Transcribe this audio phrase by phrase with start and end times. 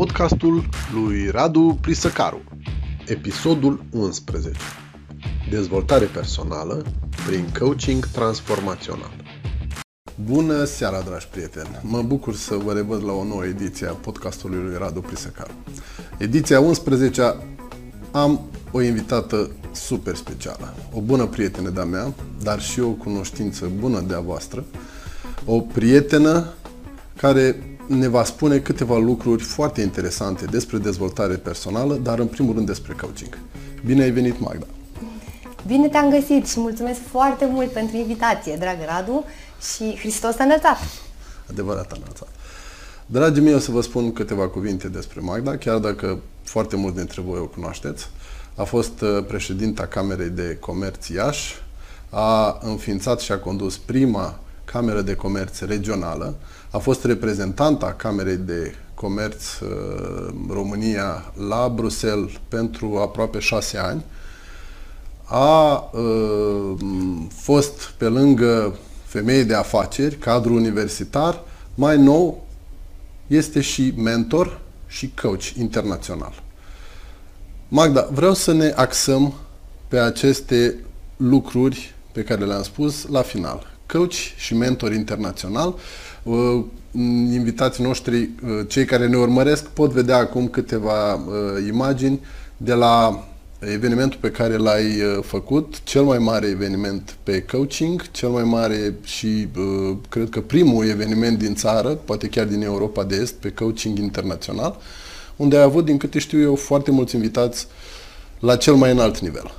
[0.00, 2.42] podcastul lui Radu Prisăcaru,
[3.06, 4.56] episodul 11.
[5.50, 6.84] Dezvoltare personală
[7.26, 9.10] prin coaching transformațional.
[10.24, 11.80] Bună seara, dragi prieteni!
[11.82, 15.52] Mă bucur să vă revăd la o nouă ediție a podcastului lui Radu Prisăcaru.
[16.18, 17.36] Ediția 11
[18.10, 18.40] am
[18.70, 22.12] o invitată super specială, o bună prietenă de-a mea,
[22.42, 24.64] dar și o cunoștință bună de-a voastră,
[25.44, 26.46] o prietenă
[27.16, 32.66] care ne va spune câteva lucruri foarte interesante despre dezvoltare personală, dar în primul rând
[32.66, 33.38] despre coaching.
[33.84, 34.66] Bine ai venit, Magda!
[35.66, 39.24] Bine te-am găsit și mulțumesc foarte mult pentru invitație, dragă Radu,
[39.74, 40.78] și Hristos a înălțat!
[41.50, 42.28] Adevărat a înălțat!
[43.06, 47.20] Dragii mei, o să vă spun câteva cuvinte despre Magda, chiar dacă foarte mulți dintre
[47.20, 48.08] voi o cunoașteți.
[48.54, 51.62] A fost uh, președinta Camerei de Comerț Iași,
[52.10, 56.34] a înființat și a condus prima Cameră de Comerț regională,
[56.70, 59.68] a fost reprezentanta Camerei de Comerț uh,
[60.48, 64.04] România la Bruxelles pentru aproape șase ani.
[65.24, 66.74] A uh,
[67.34, 71.42] fost pe lângă femei de afaceri, cadru universitar,
[71.74, 72.46] mai nou
[73.26, 76.42] este și mentor și coach internațional.
[77.68, 79.34] Magda, vreau să ne axăm
[79.88, 80.76] pe aceste
[81.16, 83.69] lucruri pe care le-am spus la final.
[83.92, 85.74] Coach și mentor internațional.
[86.22, 86.64] Uh,
[87.32, 91.22] invitații noștri, uh, cei care ne urmăresc, pot vedea acum câteva uh,
[91.68, 92.20] imagini
[92.56, 93.24] de la
[93.58, 99.48] evenimentul pe care l-ai făcut, cel mai mare eveniment pe coaching, cel mai mare și
[100.08, 104.76] cred că primul eveniment din țară, poate chiar din Europa de Est, pe coaching internațional,
[105.36, 107.66] unde ai avut, din câte știu eu, foarte mulți invitați
[108.38, 109.54] la cel mai înalt nivel.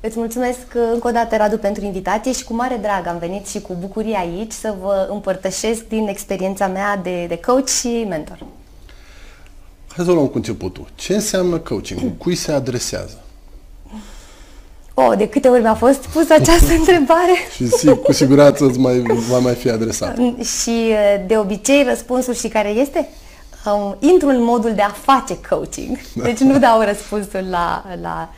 [0.00, 3.46] Îți mulțumesc uh, încă o dată, Radu, pentru invitație și cu mare drag am venit
[3.46, 8.38] și cu bucurie aici să vă împărtășesc din experiența mea de, de coach și mentor.
[9.88, 10.86] Hai să o luăm cu începutul.
[10.94, 12.18] Ce înseamnă coaching?
[12.18, 13.22] Cui se adresează?
[14.94, 17.32] Oh, de câte ori mi-a fost pusă această întrebare?
[17.56, 20.16] și cu siguranță îți mai, va mai fi adresat.
[20.60, 23.08] și uh, de obicei răspunsul și care este?
[23.66, 25.98] Um, intru în modul de a face coaching.
[26.22, 28.28] Deci nu dau răspunsul la, la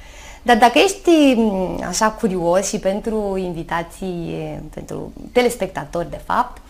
[0.42, 4.36] dar dacă ești mm, așa curios și pentru invitații,
[4.74, 6.62] pentru telespectatori de fapt,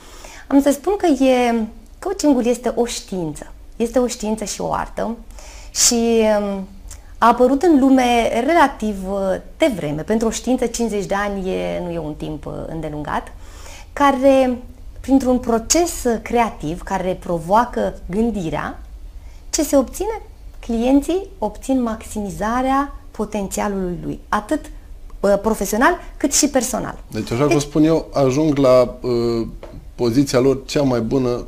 [0.47, 1.65] am să spun că e,
[1.99, 3.53] coachingul este o știință.
[3.77, 5.17] Este o știință și o artă
[5.71, 6.69] și mm,
[7.19, 8.97] a apărut în lume relativ
[9.57, 10.03] devreme.
[10.03, 13.33] Pentru o știință 50 de ani e, nu e un timp îndelungat,
[13.93, 14.59] care
[15.01, 18.79] printr-un proces creativ care provoacă gândirea,
[19.51, 20.21] ce se obține?
[20.59, 24.61] Clienții obțin maximizarea potențialul lui, atât
[25.21, 26.99] uh, profesional cât și personal.
[27.11, 29.47] Deci, așa deci, cum spun eu, ajung la uh,
[29.95, 31.45] poziția lor cea mai bună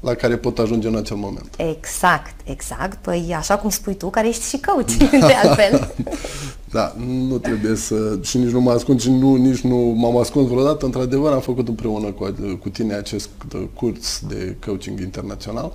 [0.00, 1.48] la care pot ajunge în acel moment.
[1.56, 2.98] Exact, exact.
[3.02, 5.94] Păi așa cum spui tu, care ești și coach, de altfel.
[6.76, 6.94] da,
[7.28, 8.18] nu trebuie să...
[8.22, 10.84] și nici nu mă ascund și nu, nici nu m-am ascuns vreodată.
[10.84, 13.28] Într-adevăr, am făcut împreună cu, cu tine acest
[13.74, 15.72] curs de coaching internațional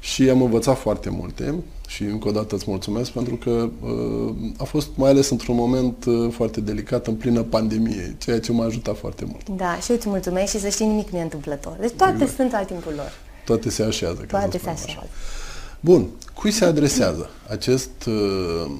[0.00, 1.54] și am învățat foarte multe
[1.86, 6.04] și încă o dată îți mulțumesc pentru că uh, a fost mai ales într-un moment
[6.04, 9.48] uh, foarte delicat, în plină pandemie, ceea ce m-a ajutat foarte mult.
[9.48, 11.76] Da, și eu îți mulțumesc și să știi nimic nu e întâmplător.
[11.80, 12.34] Deci toate exact.
[12.34, 13.12] sunt al timpul lor.
[13.44, 14.24] Toate se așează.
[14.28, 14.84] Toate se așează.
[14.86, 15.06] Așa.
[15.80, 16.06] Bun.
[16.34, 18.70] Cui se adresează acest, uh,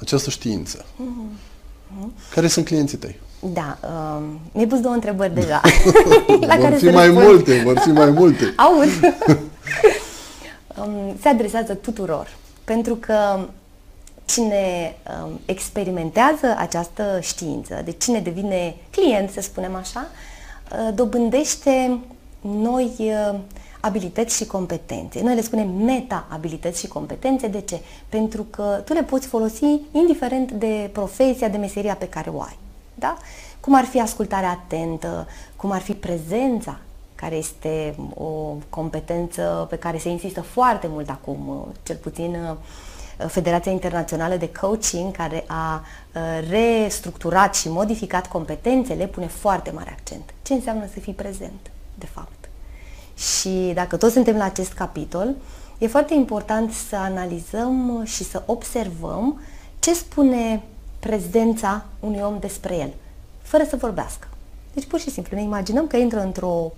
[0.00, 0.84] această știință?
[0.84, 2.30] Mm-hmm.
[2.34, 3.18] Care sunt clienții tăi?
[3.52, 4.22] Da, uh,
[4.52, 5.60] mi-ai pus două întrebări deja.
[6.26, 7.26] la vor care fi mai răspund.
[7.26, 8.54] multe, vor fi mai multe.
[8.66, 8.88] Aud.
[10.86, 12.38] um, se adresează tuturor.
[12.70, 13.48] Pentru că
[14.24, 20.06] cine um, experimentează această știință, de cine devine client, să spunem așa,
[20.72, 21.98] uh, dobândește
[22.40, 23.38] noi uh,
[23.80, 25.20] abilități și competențe.
[25.22, 27.46] Noi le spunem meta-abilități și competențe.
[27.46, 27.80] De ce?
[28.08, 32.58] Pentru că tu le poți folosi indiferent de profesia, de meseria pe care o ai.
[32.94, 33.16] Da?
[33.60, 36.78] Cum ar fi ascultarea atentă, cum ar fi prezența,
[37.20, 42.56] care este o competență pe care se insistă foarte mult acum, cel puțin uh,
[43.28, 45.84] Federația Internațională de Coaching, care a
[46.14, 50.34] uh, restructurat și modificat competențele, pune foarte mare accent.
[50.42, 52.48] Ce înseamnă să fii prezent, de fapt?
[53.16, 55.34] Și dacă toți suntem la acest capitol,
[55.78, 59.40] e foarte important să analizăm și să observăm
[59.78, 60.62] ce spune
[60.98, 62.92] prezența unui om despre el,
[63.42, 64.26] fără să vorbească.
[64.74, 66.72] Deci pur și simplu ne imaginăm că intră într-o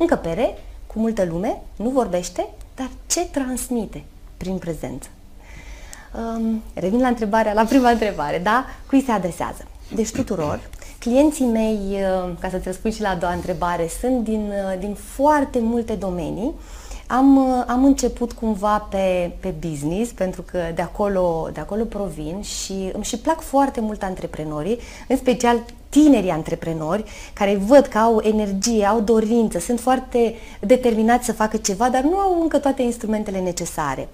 [0.00, 4.04] încăpere cu multă lume, nu vorbește, dar ce transmite
[4.36, 5.08] prin prezență?
[6.14, 8.64] Um, revin la întrebarea, la prima întrebare, da?
[8.88, 9.64] Cui se adresează?
[9.94, 10.60] Deci tuturor.
[10.98, 14.94] Clienții mei, uh, ca să-ți răspund și la a doua întrebare, sunt din, uh, din
[14.94, 16.52] foarte multe domenii.
[17.06, 22.90] Am, am început cumva pe, pe business, pentru că de acolo, de acolo provin și
[22.92, 28.84] îmi și plac foarte mult antreprenorii, în special tinerii antreprenori care văd că au energie,
[28.84, 34.08] au dorință, sunt foarte determinați să facă ceva, dar nu au încă toate instrumentele necesare.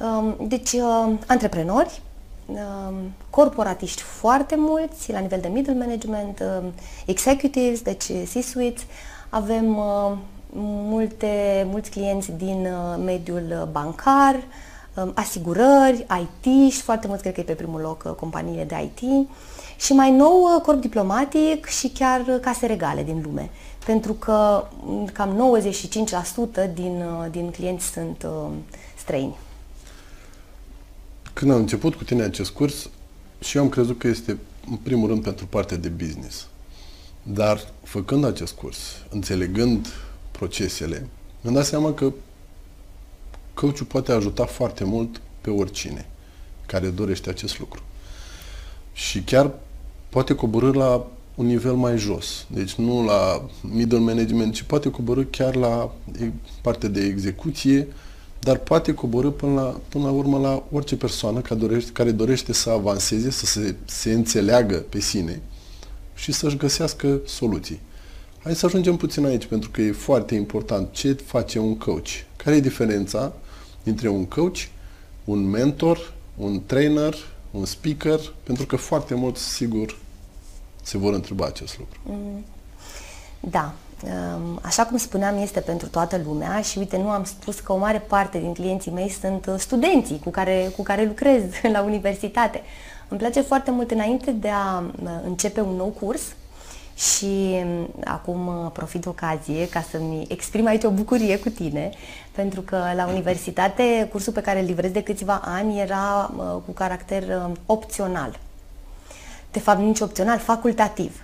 [0.00, 2.00] Um, deci, uh, antreprenori,
[2.46, 2.94] um,
[3.30, 6.72] corporatiști foarte mulți, la nivel de middle management, um,
[7.06, 8.82] executives, deci C-suites,
[9.28, 10.16] avem uh,
[10.88, 14.42] multe, mulți clienți din uh, mediul bancar,
[15.14, 19.28] asigurări, IT și foarte mulți cred că e pe primul loc companiile de IT
[19.82, 23.50] și mai nou corp diplomatic și chiar case regale din lume.
[23.86, 25.58] Pentru că mm, cam
[26.70, 28.26] 95% din, din clienți sunt
[28.96, 29.36] străini.
[31.32, 32.88] Când am început cu tine acest curs,
[33.40, 34.38] și eu am crezut că este,
[34.70, 36.46] în primul rând, pentru partea de business.
[37.22, 38.78] Dar, făcând acest curs,
[39.10, 39.88] înțelegând
[40.30, 41.08] procesele,
[41.40, 42.12] mi-am dat seama că
[43.54, 46.06] coachul poate ajuta foarte mult pe oricine
[46.66, 47.82] care dorește acest lucru.
[48.92, 49.50] Și chiar
[50.12, 52.46] poate coborâ la un nivel mai jos.
[52.50, 55.94] Deci nu la middle management, ci poate coborâ chiar la
[56.62, 57.88] partea de execuție,
[58.38, 62.52] dar poate coborâ până la, până la urmă la orice persoană care dorește, care dorește
[62.52, 65.42] să avanseze, să se, se înțeleagă pe sine
[66.14, 67.80] și să-și găsească soluții.
[68.42, 72.08] Hai să ajungem puțin aici, pentru că e foarte important ce face un coach.
[72.36, 73.32] Care e diferența
[73.82, 74.58] dintre un coach,
[75.24, 77.14] un mentor, un trainer,
[77.50, 78.20] un speaker?
[78.42, 80.00] Pentru că foarte mulți, sigur,
[80.82, 81.98] se vor întreba acest lucru.
[82.02, 82.44] Mm.
[83.40, 83.74] Da,
[84.60, 87.98] Așa cum spuneam, este pentru toată lumea și uite, nu am spus că o mare
[87.98, 91.42] parte din clienții mei sunt uh, studenții cu care, cu care lucrez
[91.74, 92.62] la universitate.
[93.08, 96.22] Îmi place foarte mult înainte de a uh, începe un nou curs
[96.96, 101.90] și um, acum uh, profit de ocazie ca să-mi exprim aici o bucurie cu tine,
[102.32, 106.30] pentru că la universitate cursul pe care îl livrez de câțiva ani era
[106.64, 108.38] cu caracter opțional.
[109.52, 111.22] De fapt, nici opțional, facultativ.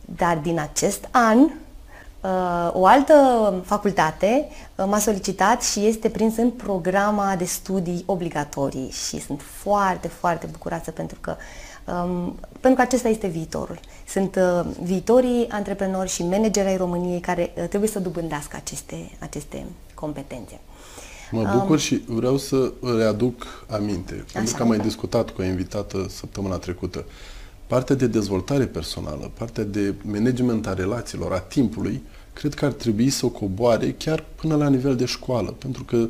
[0.00, 1.38] Dar din acest an
[2.20, 3.14] Uh, o altă
[3.64, 10.08] facultate uh, m-a solicitat și este prins în programa de studii obligatorii și sunt foarte,
[10.08, 11.36] foarte bucuroasă pentru că,
[11.92, 13.78] um, pentru că acesta este viitorul.
[14.08, 19.66] Sunt uh, viitorii antreprenori și manageri ai României care uh, trebuie să dobândească aceste, aceste
[19.94, 20.60] competențe.
[21.30, 25.44] Mă bucur um, și vreau să readuc aminte, pentru că am mai discutat cu o
[25.44, 27.04] invitată săptămâna trecută.
[27.70, 32.02] Partea de dezvoltare personală, partea de management a relațiilor, a timpului,
[32.32, 35.50] cred că ar trebui să o coboare chiar până la nivel de școală.
[35.58, 36.06] Pentru că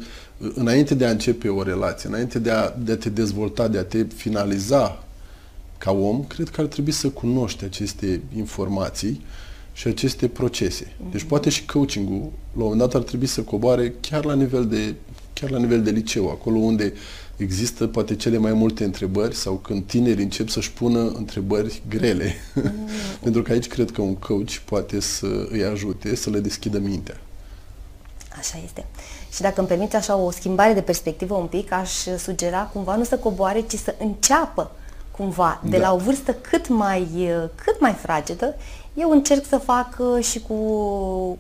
[0.55, 3.85] înainte de a începe o relație, înainte de a, de a te dezvolta, de a
[3.85, 5.05] te finaliza
[5.79, 9.25] ca om, cred că ar trebui să cunoști aceste informații
[9.73, 10.93] și aceste procese.
[11.11, 14.67] Deci poate și coaching-ul, la un moment dat, ar trebui să coboare chiar la nivel
[14.67, 14.95] de,
[15.41, 16.93] chiar la nivel de liceu, acolo unde
[17.37, 22.35] există poate cele mai multe întrebări sau când tinerii încep să-și pună întrebări grele.
[22.55, 22.73] Mm.
[23.23, 27.21] Pentru că aici cred că un coach poate să îi ajute să le deschidă mintea.
[28.39, 28.87] Așa este.
[29.33, 33.05] Și dacă îmi permite așa o schimbare de perspectivă un pic, aș sugera cumva nu
[33.05, 34.71] să coboare, ci să înceapă
[35.11, 35.87] cumva de da.
[35.89, 38.55] la o vârstă cât mai, cât mai fragedă.
[38.95, 40.55] Eu încerc să fac uh, și cu,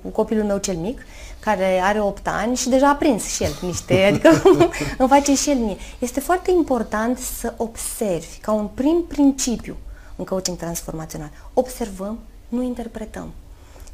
[0.02, 1.00] cu copilul meu cel mic,
[1.40, 4.42] care are 8 ani și deja a prins și el niște, adică
[4.98, 5.76] îmi face și el mie.
[5.98, 9.76] Este foarte important să observi ca un prim principiu
[10.16, 11.30] în coaching transformațional.
[11.54, 12.18] Observăm,
[12.48, 13.32] nu interpretăm.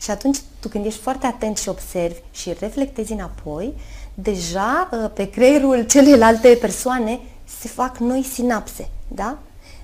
[0.01, 3.75] Și atunci, tu când ești foarte atent și observi și reflectezi înapoi,
[4.15, 7.21] deja uh, pe creierul celelalte persoane
[7.61, 9.39] se fac noi sinapse, da?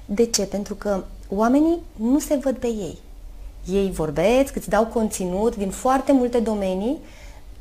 [0.04, 0.42] De ce?
[0.42, 2.98] Pentru că oamenii nu se văd pe ei.
[3.70, 6.98] Ei vorbesc, îți dau conținut din foarte multe domenii,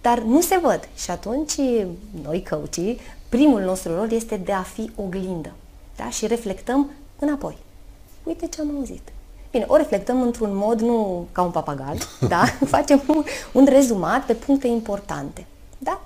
[0.01, 0.89] dar nu se văd.
[0.95, 1.55] Și atunci,
[2.23, 5.53] noi căucii, primul nostru rol este de a fi oglindă.
[5.95, 6.09] Da?
[6.09, 6.89] Și reflectăm
[7.19, 7.57] înapoi.
[8.23, 9.01] Uite ce am auzit.
[9.51, 12.43] Bine, o reflectăm într-un mod, nu ca un papagal, da?
[12.65, 15.45] Facem un, un rezumat pe puncte importante.
[15.77, 16.01] Da?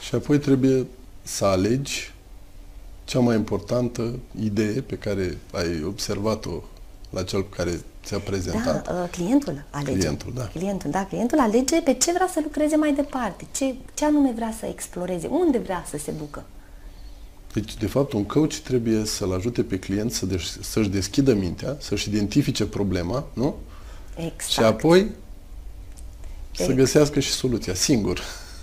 [0.00, 0.86] Și apoi trebuie
[1.22, 2.12] să alegi
[3.04, 6.62] cea mai importantă idee pe care ai observat-o
[7.14, 8.86] la cel cu care ți-a prezentat?
[8.86, 9.98] Da, uh, clientul alege.
[9.98, 10.44] Clientul, da.
[10.44, 14.54] Clientul, da, clientul alege pe ce vrea să lucreze mai departe, ce, ce anume vrea
[14.58, 16.44] să exploreze, unde vrea să se ducă.
[17.52, 21.76] Deci, de fapt, un coach trebuie să-l ajute pe client să deș- să-și deschidă mintea,
[21.80, 23.54] să-și identifice problema, nu?
[24.16, 24.48] Exact.
[24.48, 26.70] Și apoi exact.
[26.70, 28.20] să găsească și soluția, singur.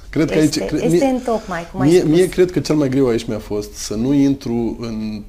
[0.10, 2.12] Cred este, că aici, cred, este mie, în tocmai, cum ai mie, spus.
[2.12, 5.24] mie cred că cel mai greu aici mi-a fost să nu intru în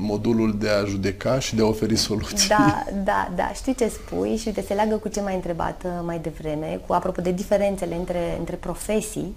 [0.00, 2.48] modulul de a judeca și de a oferi soluții.
[2.48, 3.52] Da, da, da.
[3.54, 6.92] Știi ce spui și uite, se leagă cu ce m-ai întrebat uh, mai devreme, cu
[6.92, 9.36] apropo de diferențele între, între profesii.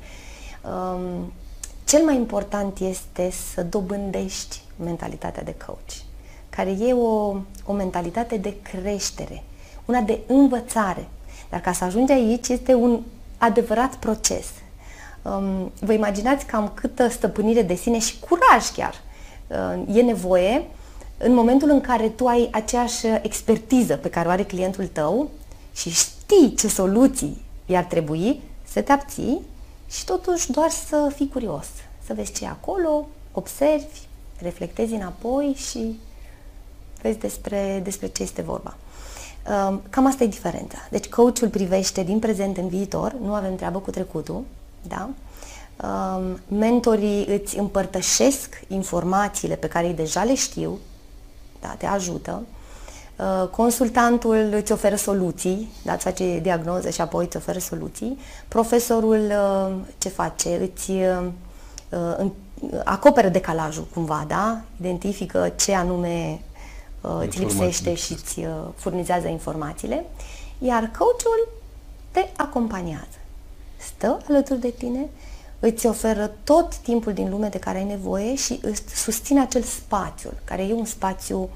[0.61, 1.33] Um,
[1.85, 5.91] cel mai important este să dobândești mentalitatea de coach,
[6.49, 7.35] care e o,
[7.65, 9.43] o mentalitate de creștere,
[9.85, 11.07] una de învățare.
[11.49, 13.01] Dar ca să ajungi aici este un
[13.37, 14.45] adevărat proces.
[15.21, 19.08] Um, vă imaginați cam câtă stăpânire de sine și curaj chiar uh,
[19.93, 20.65] e nevoie
[21.17, 25.29] în momentul în care tu ai aceeași expertiză pe care o are clientul tău
[25.73, 29.41] și știi ce soluții i-ar trebui, să te abții
[29.89, 31.67] și totuși doar să fii curios,
[32.05, 33.99] să vezi ce e acolo, observi,
[34.41, 35.99] reflectezi înapoi și
[37.01, 38.75] vezi despre, despre ce este vorba.
[39.69, 40.77] Um, cam asta e diferența.
[40.89, 44.43] Deci coachul privește din prezent în viitor, nu avem treabă cu trecutul,
[44.87, 45.09] da?
[45.83, 50.79] Um, mentorii îți împărtășesc informațiile pe care ei deja le știu,
[51.61, 52.41] da, te ajută.
[53.15, 58.19] Uh, consultantul îți oferă soluții, da, îți face diagnoză și apoi îți oferă soluții.
[58.47, 60.71] Profesorul uh, ce face?
[60.71, 62.31] Îți uh,
[62.83, 64.61] acoperă decalajul cumva, da?
[64.79, 66.41] Identifică ce anume
[67.19, 68.39] îți lipsește și îți
[68.75, 70.05] furnizează informațiile.
[70.57, 71.49] Iar coachul
[72.11, 73.17] te acompaniază.
[73.77, 75.09] Stă alături de tine,
[75.59, 80.29] îți oferă tot timpul din lume de care ai nevoie și îți susține acel spațiu,
[80.43, 81.49] care e un spațiu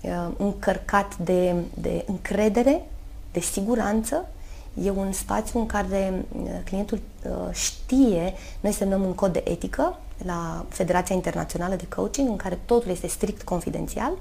[0.00, 2.86] uh, încărcat de, de încredere,
[3.32, 4.28] de siguranță.
[4.82, 9.98] E un spațiu în care uh, clientul uh, știe, noi semnăm un cod de etică
[10.24, 14.12] la Federația Internațională de Coaching, în care totul este strict confidențial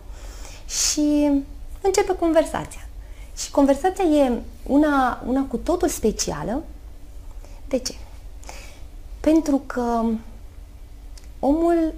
[0.68, 1.32] și
[1.82, 2.88] începe conversația.
[3.38, 4.32] Și conversația e
[4.64, 6.64] una, una cu totul specială.
[7.68, 7.94] De ce?
[9.26, 10.04] Pentru că
[11.40, 11.94] omul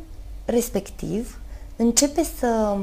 [0.45, 1.39] respectiv
[1.75, 2.77] începe să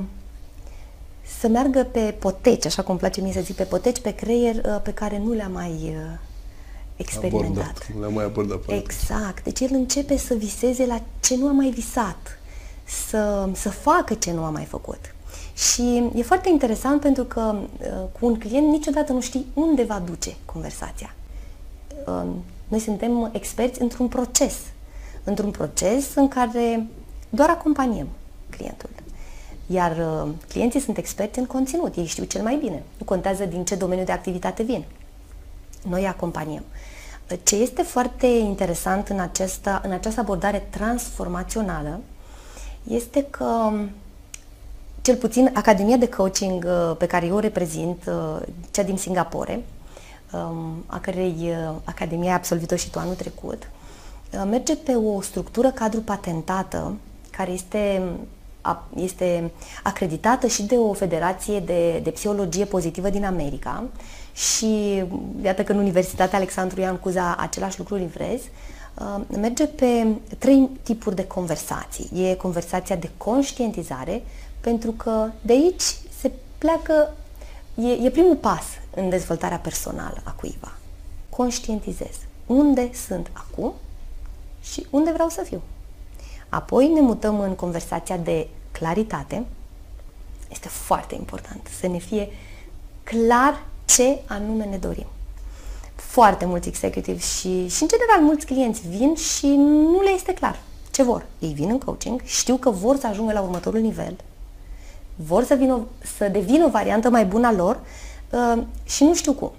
[1.38, 4.80] să meargă pe poteci, așa cum place mie să zic, pe poteci, pe creier uh,
[4.82, 6.18] pe care nu le-a mai uh,
[6.96, 7.64] experimentat.
[7.64, 8.62] Abordat, nu le-a mai abordat.
[8.66, 9.44] Exact.
[9.44, 12.38] Deci el începe să viseze la ce nu a mai visat,
[13.08, 15.14] să, să facă ce nu a mai făcut.
[15.54, 17.86] Și e foarte interesant pentru că uh,
[18.20, 21.14] cu un client niciodată nu știi unde va duce conversația.
[22.68, 24.56] Noi suntem experți într-un proces,
[25.24, 26.86] într-un proces în care
[27.28, 28.08] doar acompaniem
[28.50, 28.88] clientul.
[29.66, 32.82] Iar uh, clienții sunt experți în conținut, ei știu cel mai bine.
[32.98, 34.84] Nu contează din ce domeniu de activitate vin.
[35.88, 36.62] Noi acompaniem.
[37.42, 42.00] Ce este foarte interesant în această, în această abordare transformațională
[42.88, 43.70] este că
[45.02, 48.40] cel puțin Academia de Coaching uh, pe care eu o reprezint, uh,
[48.70, 49.73] cea din Singapore, Um,
[50.86, 53.70] a cărei uh, Academie a absolvit-o și tu anul trecut,
[54.32, 56.94] uh, merge pe o structură cadru patentată
[57.36, 58.02] care este,
[58.94, 59.50] este
[59.82, 63.84] acreditată și de o federație de, de psihologie pozitivă din America
[64.34, 65.02] și
[65.42, 68.50] iată că în Universitatea Alexandru Ioan Cuza același lucru livrezi,
[68.98, 70.06] uh, merge pe
[70.38, 72.10] trei tipuri de conversații.
[72.30, 74.22] E conversația de conștientizare,
[74.60, 75.82] pentru că de aici
[76.20, 77.14] se pleacă,
[77.74, 80.72] e, e primul pas în dezvoltarea personală a cuiva.
[81.30, 83.72] Conștientizez unde sunt acum
[84.62, 85.62] și unde vreau să fiu.
[86.48, 89.44] Apoi ne mutăm în conversația de claritate.
[90.50, 92.28] Este foarte important să ne fie
[93.02, 95.06] clar ce anume ne dorim.
[95.94, 100.58] Foarte mulți executive și, și în general mulți clienți vin și nu le este clar
[100.90, 101.26] ce vor.
[101.38, 104.16] Ei vin în coaching, știu că vor să ajungă la următorul nivel,
[105.16, 105.86] vor să, vină,
[106.16, 107.80] să devină o variantă mai bună a lor,
[108.34, 109.52] Uh, și nu știu cum.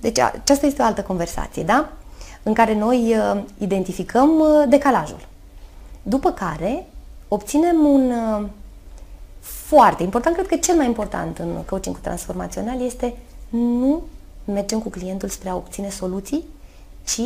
[0.00, 1.92] Deci aceasta este o altă conversație, da?
[2.42, 5.28] În care noi uh, identificăm uh, decalajul.
[6.02, 6.86] După care
[7.28, 8.12] obținem un
[9.40, 13.14] foarte important, cred că cel mai important în coaching transformațional este
[13.48, 14.02] nu
[14.44, 16.44] mergem cu clientul spre a obține soluții,
[17.04, 17.22] ci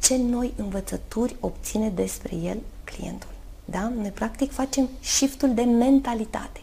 [0.00, 3.28] ce noi învățături obține despre el clientul.
[3.64, 3.92] Da?
[4.00, 6.60] Noi practic facem shiftul de mentalitate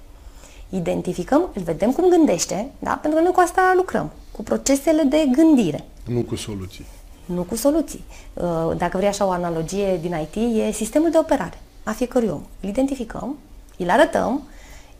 [0.69, 2.91] identificăm, îl vedem cum gândește, da?
[2.91, 5.83] pentru că noi cu asta lucrăm, cu procesele de gândire.
[6.05, 6.85] Nu cu soluții.
[7.25, 8.03] Nu cu soluții.
[8.33, 12.41] Uh, dacă vrei așa o analogie din IT, e sistemul de operare a fiecărui om.
[12.61, 13.37] Îl identificăm,
[13.77, 14.43] îl arătăm,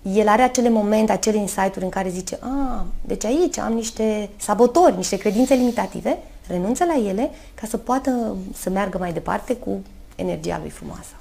[0.01, 4.29] el are acele momente, acele insight-uri în care zice, a, ah, deci aici am niște
[4.37, 9.81] sabotori, niște credințe limitative, renunță la ele ca să poată să meargă mai departe cu
[10.15, 11.13] energia lui frumoasă.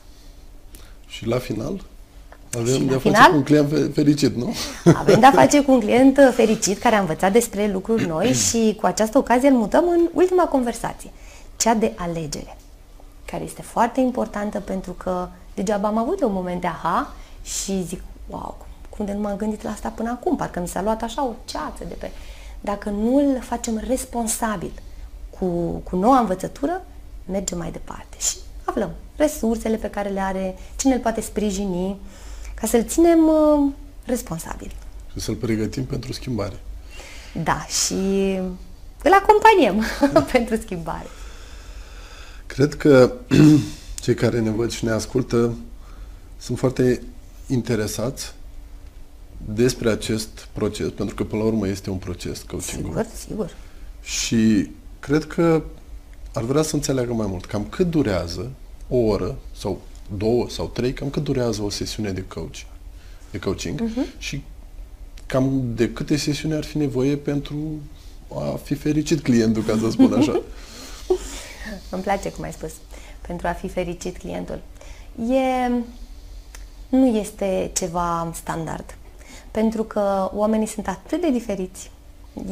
[1.07, 1.85] Și la final,
[2.57, 4.55] avem de-a face final, cu un client fericit, nu?
[5.02, 8.76] Avem de-a face cu un client uh, fericit care a învățat despre lucruri noi și
[8.81, 11.11] cu această ocazie îl mutăm în ultima conversație,
[11.57, 12.57] cea de alegere,
[13.25, 18.02] care este foarte importantă pentru că degeaba am avut un moment de aha și zic,
[18.26, 21.25] wow, cum de nu m-am gândit la asta până acum, parcă mi s-a luat așa
[21.25, 22.11] o ceață de pe...
[22.61, 24.73] Dacă nu îl facem responsabil
[25.38, 25.47] cu,
[25.90, 26.85] cu noua învățătură,
[27.31, 31.97] mergem mai departe și aflăm resursele pe care le are, cine îl poate sprijini,
[32.61, 33.73] ca să-l ținem uh,
[34.05, 34.75] responsabil.
[35.12, 36.61] Și să-l pregătim pentru schimbare.
[37.43, 37.95] Da, și
[39.03, 39.85] îl acompaniem
[40.33, 41.07] pentru schimbare.
[42.47, 43.12] Cred că
[44.03, 45.57] cei care ne văd și ne ascultă
[46.38, 47.03] sunt foarte
[47.47, 48.35] interesați
[49.55, 53.50] despre acest proces, pentru că până la urmă este un proces coaching Sigur, sigur.
[54.03, 55.62] Și cred că
[56.33, 58.50] ar vrea să înțeleagă mai mult cam cât durează
[58.88, 59.81] o oră sau
[60.17, 62.57] două sau trei, cam cât durează o sesiune de coach,
[63.31, 64.19] de coaching uh-huh.
[64.19, 64.43] și
[65.27, 67.57] cam de câte sesiuni ar fi nevoie pentru
[68.35, 70.41] a fi fericit clientul, ca să spun așa.
[71.91, 72.73] Îmi place cum ai spus.
[73.27, 74.61] Pentru a fi fericit clientul.
[75.31, 75.69] E,
[76.88, 78.97] nu este ceva standard.
[79.50, 81.91] Pentru că oamenii sunt atât de diferiți.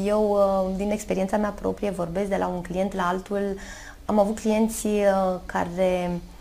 [0.05, 3.57] Eu, uh, din experiența mea proprie, vorbesc de la un client la altul.
[4.05, 6.36] Am avut clienți uh, care uh,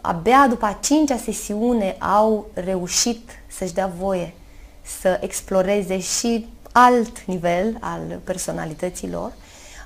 [0.00, 4.34] abia după a cincea sesiune au reușit să-și dea voie
[4.82, 9.32] să exploreze și alt nivel al personalității lor.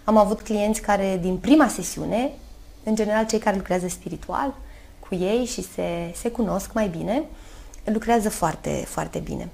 [0.04, 2.30] Am avut clienți care din prima sesiune,
[2.84, 4.54] în general cei care lucrează spiritual
[5.08, 7.22] cu ei și se, se cunosc mai bine,
[7.84, 9.48] lucrează foarte, foarte bine.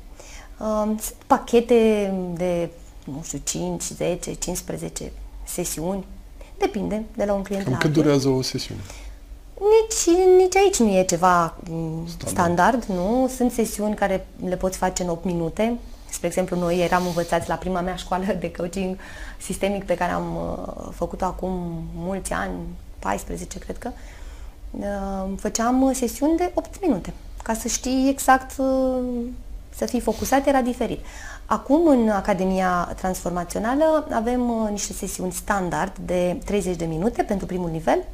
[0.59, 2.71] Um, sunt pachete de,
[3.05, 5.13] nu știu, 5, 10, 15
[5.45, 6.05] sesiuni.
[6.59, 8.03] Depinde de la un client Cam la cât altul.
[8.03, 8.81] durează o sesiune?
[9.63, 12.31] Nici, nici aici nu e ceva mm, standard.
[12.31, 13.31] standard, nu?
[13.37, 15.79] Sunt sesiuni care le poți face în 8 minute.
[16.11, 18.97] Spre exemplu, noi eram învățați la prima mea școală de coaching
[19.39, 22.53] sistemic pe care am uh, făcut-o acum mulți ani,
[22.99, 23.91] 14 cred că.
[24.71, 28.99] Uh, făceam sesiuni de 8 minute ca să știi exact uh,
[29.75, 31.01] să fii focusat era diferit.
[31.47, 37.71] Acum, în Academia Transformațională, avem uh, niște sesiuni standard de 30 de minute pentru primul
[37.71, 38.05] nivel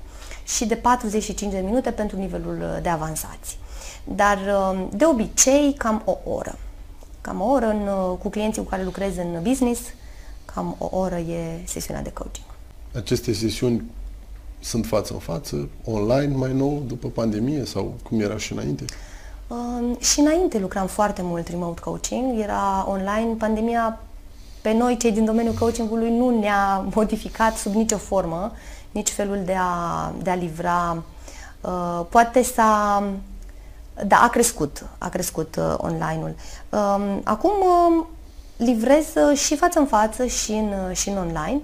[0.56, 3.58] și de 45 de minute pentru nivelul uh, de avansați.
[4.04, 6.58] Dar, uh, de obicei, cam o oră.
[7.20, 9.80] Cam o oră în, cu clienții cu care lucrez în business,
[10.44, 12.46] cam o oră e sesiunea de coaching.
[12.94, 13.90] Aceste sesiuni
[14.60, 18.84] sunt față în față, online mai nou, după pandemie sau cum era și înainte?
[19.46, 23.34] Uh, și înainte lucram foarte mult remote coaching, era online.
[23.38, 24.00] Pandemia
[24.62, 28.52] pe noi, cei din domeniul coachingului, nu ne-a modificat sub nicio formă,
[28.90, 31.02] nici felul de a, de a livra.
[31.60, 33.02] Uh, poate s-a...
[34.06, 36.34] Da, a crescut, a crescut uh, online-ul.
[36.68, 38.04] Uh, acum uh,
[38.56, 41.60] livrez uh, și față în față și în, uh, și în online.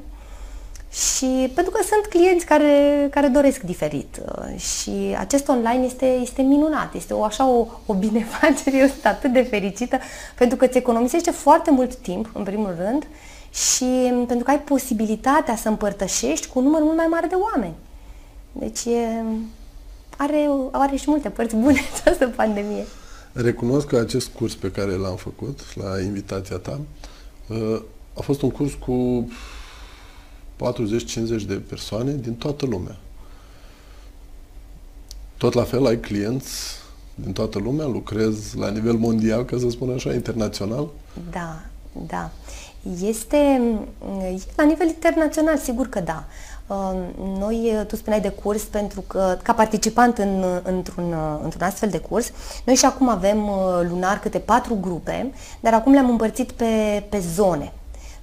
[0.94, 6.42] Și pentru că sunt clienți care, care doresc diferit uh, și acest online este, este
[6.42, 9.98] minunat, este o, așa o, o binefacere, eu sunt atât de fericită
[10.38, 13.06] pentru că îți economisește foarte mult timp, în primul rând,
[13.50, 13.84] și
[14.26, 17.74] pentru că ai posibilitatea să împărtășești cu un număr mult mai mare de oameni.
[18.52, 19.22] Deci e,
[20.16, 22.84] are, are și multe părți bune această pandemie.
[23.32, 26.80] Recunosc că acest curs pe care l-am făcut la invitația ta
[27.48, 27.82] uh,
[28.18, 29.28] a fost un curs cu
[30.56, 32.96] 40-50 de persoane din toată lumea.
[35.36, 36.82] Tot la fel ai clienți
[37.14, 40.88] din toată lumea, lucrez la nivel mondial, ca să spun așa, internațional?
[41.30, 41.60] Da,
[42.06, 42.30] da.
[43.02, 43.60] Este
[44.56, 46.24] la nivel internațional, sigur că da.
[46.66, 46.92] Uh,
[47.38, 52.30] noi, tu spuneai de curs pentru că, ca participant în, într-un, într-un astfel de curs,
[52.64, 57.18] noi și acum avem uh, lunar câte patru grupe, dar acum le-am împărțit pe, pe
[57.18, 57.72] zone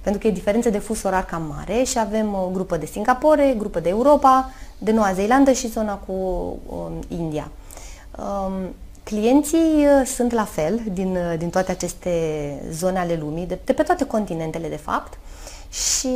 [0.02, 3.54] pentru că e diferență de fus orar cam mare și avem o grupă de Singapore,
[3.58, 6.12] grupă de Europa, de Noua Zeelandă și zona cu
[6.66, 7.50] um, India.
[8.18, 8.52] Um,
[9.02, 12.10] clienții uh, sunt la fel din, uh, din toate aceste
[12.70, 15.18] zone ale lumii, de, de pe toate continentele de fapt
[15.72, 16.08] și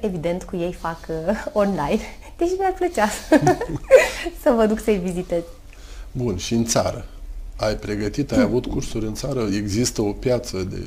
[0.00, 2.00] evident cu ei fac uh, online,
[2.38, 3.08] deci mi-ar plăcea
[4.42, 5.42] să vă duc să-i vizitez.
[6.12, 7.06] Bun, și în țară?
[7.56, 9.48] Ai pregătit, ai avut cursuri în țară?
[9.56, 10.86] Există o piață de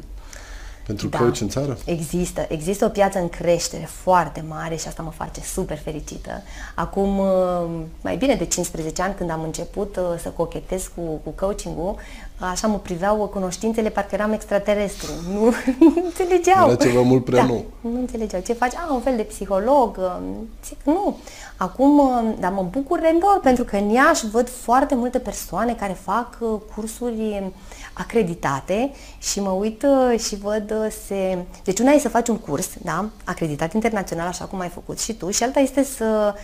[0.85, 1.17] pentru da.
[1.17, 1.77] coach în țară?
[1.85, 2.45] Există.
[2.49, 6.41] Există o piață în creștere foarte mare și asta mă face super fericită.
[6.75, 7.69] Acum uh,
[8.01, 11.95] mai bine de 15 ani când am început uh, să cochetez cu, cu coaching-ul,
[12.39, 15.11] așa mă priveau cunoștințele, parcă eram extraterestru.
[15.33, 15.43] Nu,
[15.85, 16.67] nu înțelegeau.
[16.67, 17.65] Era ceva mult prea da, nou.
[17.81, 18.41] Nu înțelegeau.
[18.41, 18.73] Ce faci?
[18.73, 19.97] Ah, un fel de psiholog.
[19.97, 21.17] Um, zic, nu.
[21.57, 25.97] Acum, um, dar mă bucur enorm pentru că în Iași văd foarte multe persoane care
[26.03, 27.51] fac uh, cursuri
[27.93, 31.37] acreditate și mă uit uh, și văd uh, se...
[31.63, 35.13] Deci una e să faci un curs, da, acreditat internațional, așa cum ai făcut și
[35.13, 36.35] tu, și alta este să,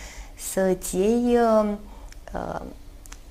[0.52, 1.70] să îți iei uh,
[2.34, 2.60] uh,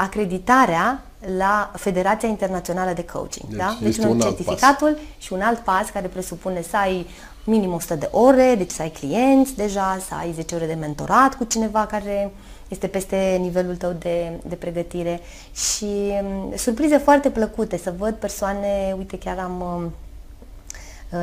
[0.00, 1.02] acreditarea
[1.36, 3.48] la Federația Internațională de Coaching.
[3.48, 3.76] Deci da?
[3.80, 5.02] deci este un, un alt certificatul pas.
[5.18, 7.06] și un alt pas care presupune să ai
[7.44, 11.34] minim 100 de ore, deci să ai clienți deja, să ai 10 ore de mentorat
[11.34, 12.32] cu cineva care
[12.68, 15.20] este peste nivelul tău de, de pregătire
[15.54, 19.92] și um, surprize foarte plăcute să văd persoane, uite chiar am um,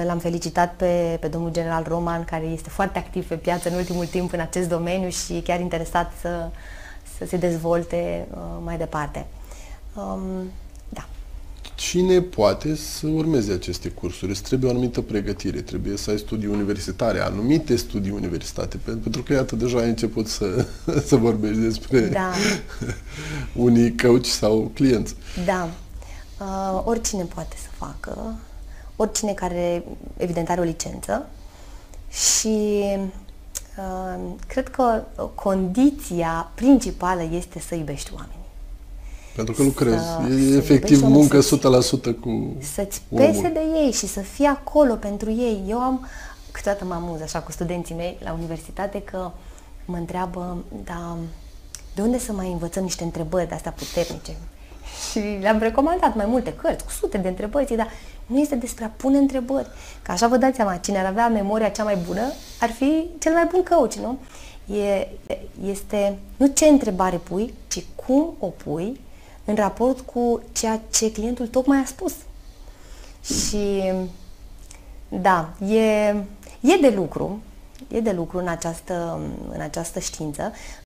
[0.05, 4.05] L-am felicitat pe, pe domnul general Roman, care este foarte activ pe piață în ultimul
[4.05, 6.49] timp în acest domeniu și chiar interesat să,
[7.17, 9.25] să se dezvolte uh, mai departe.
[9.95, 10.51] Um,
[10.89, 11.07] da.
[11.75, 14.31] Cine poate să urmeze aceste cursuri?
[14.31, 19.33] Îți trebuie o anumită pregătire, trebuie să ai studii universitare, anumite studii universitate, pentru că,
[19.33, 20.65] iată, deja ai început să,
[21.07, 22.31] să vorbești despre da.
[23.67, 25.15] unii coach sau clienți.
[25.45, 25.69] Da.
[26.39, 28.35] Uh, oricine poate să facă
[28.95, 29.83] oricine care,
[30.17, 31.29] evident, are o licență
[32.09, 33.03] și uh,
[34.47, 35.03] cred că
[35.35, 38.43] condiția principală este să iubești oamenii.
[39.35, 41.41] Pentru că lucrezi, să, e să efectiv muncă 100%
[42.21, 43.51] cu Să-ți pese omul.
[43.53, 45.63] de ei și să fii acolo pentru ei.
[45.67, 46.07] Eu am,
[46.51, 49.31] câteodată mă amuz așa cu studenții mei la universitate că
[49.85, 51.17] mă întreabă, da,
[51.95, 54.35] de unde să mai învățăm niște întrebări de astea puternice?
[55.11, 57.87] Și le-am recomandat mai multe cărți, cu sute de întrebări, dar
[58.25, 59.67] nu este despre a pune întrebări.
[60.01, 63.33] Că așa vă dați seama, cine ar avea memoria cea mai bună ar fi cel
[63.33, 64.17] mai bun coach, nu?
[64.75, 65.07] E,
[65.65, 68.99] este nu ce întrebare pui, ci cum o pui
[69.45, 72.13] în raport cu ceea ce clientul tocmai a spus.
[73.23, 73.93] Și
[75.09, 76.07] da, e,
[76.59, 77.41] e de lucru,
[77.87, 79.19] e de lucru în această,
[79.51, 80.53] în această știință,